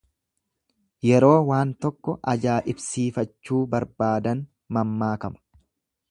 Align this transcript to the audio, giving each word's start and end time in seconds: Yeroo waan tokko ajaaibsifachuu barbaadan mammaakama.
Yeroo 1.09 1.33
waan 1.49 1.73
tokko 1.85 2.15
ajaaibsifachuu 2.31 3.59
barbaadan 3.75 4.41
mammaakama. 4.79 5.43